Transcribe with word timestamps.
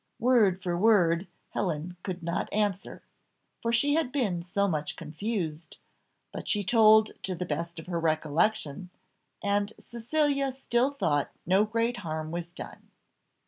Word 0.17 0.63
for 0.63 0.75
word 0.75 1.27
Helen 1.49 1.95
could 2.01 2.23
not 2.23 2.51
answer, 2.51 3.03
for 3.61 3.71
she 3.71 3.93
had 3.93 4.11
been 4.11 4.41
so 4.41 4.67
much 4.67 4.95
confused, 4.95 5.77
but 6.33 6.49
she 6.49 6.63
told 6.63 7.11
to 7.21 7.35
the 7.35 7.45
best 7.45 7.77
of 7.77 7.85
her 7.85 7.99
recollection; 7.99 8.89
and 9.43 9.73
Cecilia 9.79 10.51
still 10.53 10.89
thought 10.89 11.29
no 11.45 11.65
great 11.65 11.97
harm 11.97 12.31
was 12.31 12.51
done. 12.51 12.89